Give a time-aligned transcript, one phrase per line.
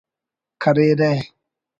[0.61, 1.11] کریرہ